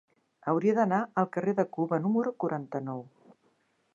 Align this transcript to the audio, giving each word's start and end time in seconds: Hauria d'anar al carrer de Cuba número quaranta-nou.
Hauria 0.51 0.73
d'anar 0.77 1.01
al 1.23 1.27
carrer 1.35 1.53
de 1.59 1.67
Cuba 1.77 2.01
número 2.05 2.35
quaranta-nou. 2.45 3.07